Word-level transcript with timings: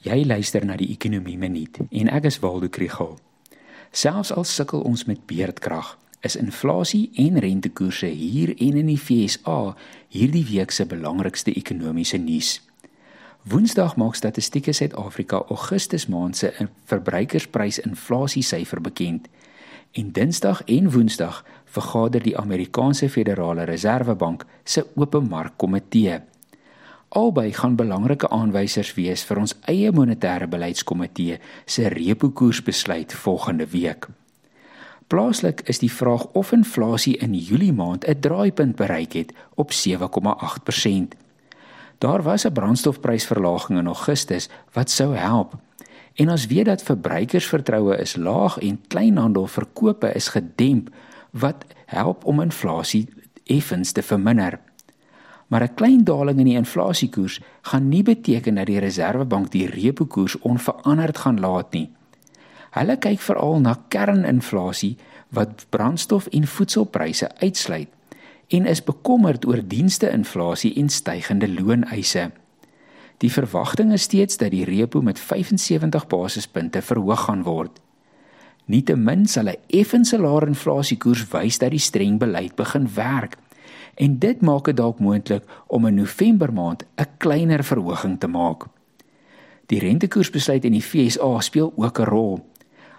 Jy 0.00 0.22
luister 0.24 0.64
na 0.64 0.78
die 0.80 0.86
Ekonomie 0.94 1.36
Minuut 1.36 1.76
en 1.84 2.08
ek 2.08 2.24
is 2.30 2.38
Waldo 2.40 2.70
Krugel. 2.72 3.18
Selfs 3.92 4.30
al 4.32 4.46
sukkel 4.48 4.80
ons 4.88 5.04
met 5.04 5.20
beerdkrag, 5.28 5.98
is 6.24 6.40
inflasie 6.40 7.10
en 7.20 7.36
rentekoerse 7.44 8.08
hier 8.08 8.54
en 8.56 8.78
in 8.80 8.88
die 8.88 8.96
FSA 8.96 9.76
hierdie 10.08 10.46
week 10.48 10.72
se 10.72 10.86
belangrikste 10.88 11.52
ekonomiese 11.52 12.16
nuus. 12.16 12.64
Woensdag 13.44 14.00
maak 14.00 14.16
Statistiek 14.16 14.72
Suid-Afrika 14.72 15.44
Augustus 15.52 16.08
maand 16.08 16.36
se 16.36 16.48
verbruikersprysinflasiesyfer 16.88 18.80
bekend. 18.80 19.28
En 19.92 20.12
Dinsdag 20.16 20.64
en 20.64 20.88
Woensdag 20.96 21.44
vergader 21.76 22.24
die 22.24 22.38
Amerikaanse 22.40 23.12
Federale 23.12 23.68
Reservebank 23.68 24.48
se 24.64 24.86
openmarkkomitee. 24.96 26.29
Albei 27.10 27.52
gaan 27.52 27.74
belangrike 27.74 28.28
aanwysers 28.30 28.92
wees 28.94 29.24
vir 29.26 29.40
ons 29.42 29.56
eie 29.72 29.90
monetêre 29.90 30.46
beleidskomitee 30.46 31.40
se 31.66 31.88
repo 31.90 32.28
koersbesluit 32.30 33.14
volgende 33.24 33.66
week. 33.72 34.06
Plaaslik 35.10 35.64
is 35.66 35.82
die 35.82 35.90
vraag 35.90 36.28
of 36.38 36.52
inflasie 36.54 37.16
in 37.18 37.34
Julie 37.34 37.72
maand 37.72 38.06
'n 38.06 38.20
draaipunt 38.20 38.76
bereik 38.76 39.12
het 39.12 39.32
op 39.54 39.72
7,8%. 39.72 41.14
Daar 41.98 42.22
was 42.22 42.46
'n 42.46 42.52
brandstofprysverlaging 42.52 43.78
in 43.78 43.86
Augustus 43.86 44.48
wat 44.72 44.90
sou 44.90 45.16
help. 45.16 45.54
En 46.14 46.30
ons 46.30 46.46
weet 46.46 46.64
dat 46.64 46.82
verbruikersvertroue 46.82 47.96
is 47.96 48.16
laag 48.16 48.58
en 48.58 48.80
kleinhandelverkope 48.88 50.12
is 50.14 50.28
gedemp 50.28 50.90
wat 51.30 51.64
help 51.86 52.24
om 52.24 52.40
inflasie 52.40 53.08
effens 53.44 53.92
te 53.92 54.02
verminder 54.02 54.60
maar 55.50 55.62
'n 55.62 55.74
klein 55.74 56.04
daling 56.04 56.38
in 56.38 56.44
die 56.44 56.56
inflasiekoers 56.56 57.40
gaan 57.60 57.88
nie 57.88 58.02
beteken 58.02 58.54
dat 58.54 58.66
die 58.66 58.78
Reserwebank 58.78 59.50
die 59.50 59.66
repo 59.66 60.04
koers 60.04 60.38
onveranderd 60.38 61.18
gaan 61.18 61.40
laat 61.40 61.72
nie. 61.72 61.90
Hulle 62.70 62.96
kyk 62.96 63.20
veral 63.20 63.60
na 63.60 63.78
kerninflasie 63.88 64.96
wat 65.28 65.66
brandstof 65.68 66.26
en 66.26 66.46
voedselpryse 66.46 67.28
uitsluit 67.38 67.88
en 68.48 68.66
is 68.66 68.84
bekommerd 68.84 69.46
oor 69.46 69.62
diensteinflasie 69.66 70.74
en 70.74 70.88
stygende 70.88 71.48
looneise. 71.48 72.30
Die 73.18 73.32
verwagting 73.32 73.92
is 73.92 74.02
steeds 74.02 74.36
dat 74.36 74.50
die 74.50 74.64
repo 74.64 75.02
met 75.02 75.18
75 75.18 76.06
basispunte 76.06 76.82
verhoog 76.82 77.20
gaan 77.20 77.42
word. 77.42 77.80
Nietemin 78.64 79.26
sal 79.26 79.48
'n 79.48 79.56
effense 79.66 80.18
laer 80.18 80.46
inflasiekoers 80.46 81.28
wys 81.28 81.58
dat 81.58 81.70
die 81.70 81.78
streng 81.78 82.18
beleid 82.18 82.54
begin 82.54 82.88
werk 82.94 83.36
en 83.94 84.18
dit 84.18 84.40
maak 84.40 84.64
dit 84.64 84.76
dalk 84.76 84.98
moontlik 84.98 85.44
om 85.66 85.86
in 85.86 85.94
November 85.94 86.52
maand 86.52 86.84
'n 86.96 87.06
kleiner 87.18 87.64
verhoging 87.64 88.20
te 88.20 88.26
maak. 88.26 88.66
Die 89.66 89.78
rentekoersbesluit 89.78 90.64
in 90.64 90.72
die 90.72 90.82
FSA 90.82 91.40
speel 91.40 91.72
ook 91.76 91.98
'n 91.98 92.04
rol. 92.04 92.46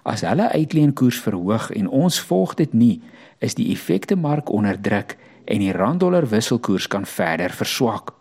As 0.03 0.21
hulle 0.21 0.51
uitleenkoers 0.51 1.19
verhoog 1.19 1.71
en 1.71 1.87
ons 1.87 2.19
volg 2.19 2.53
dit 2.53 2.73
nie, 2.73 3.01
is 3.37 3.55
die 3.55 3.71
effekte 3.71 4.15
mark 4.15 4.49
onder 4.49 4.81
druk 4.81 5.17
en 5.45 5.59
die 5.59 5.71
rand-dollar 5.71 6.27
wisselkoers 6.29 6.87
kan 6.87 7.05
verder 7.05 7.49
verswak. 7.49 8.13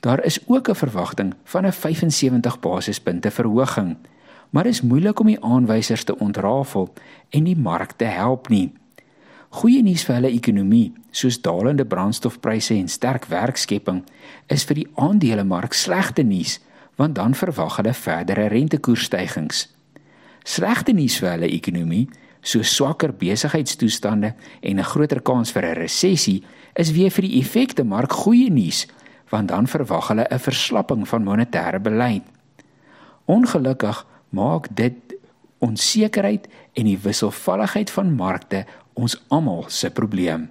Daar 0.00 0.24
is 0.24 0.40
ook 0.46 0.68
'n 0.68 0.74
verwagting 0.74 1.34
van 1.44 1.66
'n 1.66 1.72
75 1.72 2.60
basispunte 2.60 3.30
verhoging, 3.30 3.96
maar 4.50 4.66
is 4.66 4.82
moeilik 4.82 5.20
om 5.20 5.26
die 5.26 5.44
aanwysers 5.44 6.04
te 6.04 6.18
ontrafel 6.18 6.92
en 7.28 7.44
die 7.44 7.56
mark 7.56 7.92
te 7.92 8.04
help 8.04 8.48
nie. 8.48 8.72
Goeie 9.48 9.80
nuus 9.80 10.02
vir 10.04 10.18
hulle 10.18 10.30
ekonomie, 10.36 10.92
soos 11.10 11.38
dalende 11.40 11.86
brandstofpryse 11.88 12.74
en 12.76 12.88
sterk 12.92 13.30
werkskepping, 13.30 14.02
is 14.52 14.66
vir 14.68 14.82
die 14.82 14.88
aandelemark 15.00 15.72
slegte 15.72 16.22
nuus, 16.22 16.58
want 17.00 17.16
dan 17.16 17.32
verwag 17.38 17.78
hulle 17.78 17.94
verdere 17.96 18.50
rentekoersstygings. 18.52 19.64
Slegte 20.44 20.92
nuus 20.92 21.16
vir 21.22 21.30
hulle 21.32 21.48
ekonomie, 21.48 22.04
so 22.44 22.60
swakker 22.62 23.14
besigheidstoestande 23.16 24.34
en 24.60 24.78
'n 24.78 24.90
groter 24.92 25.20
kans 25.20 25.52
vir 25.52 25.64
'n 25.64 25.80
resessie, 25.80 26.44
is 26.76 26.92
weer 26.92 27.10
vir 27.10 27.22
die 27.22 27.40
effekte 27.40 27.84
mark 27.84 28.12
goeie 28.12 28.50
nuus, 28.50 28.86
want 29.30 29.48
dan 29.48 29.66
verwag 29.66 30.08
hulle 30.08 30.26
'n 30.30 30.38
verslapping 30.38 31.08
van 31.08 31.24
monetêre 31.24 31.80
beleid. 31.80 32.22
Ongelukkig 33.26 34.06
maak 34.30 34.68
dit 34.74 34.94
onsekerheid 35.58 36.48
en 36.74 36.84
die 36.84 36.98
wisselvalligheid 36.98 37.90
van 37.90 38.14
markte 38.14 38.64
ons 38.98 39.14
almal 39.30 39.68
se 39.70 39.90
probleem. 39.94 40.48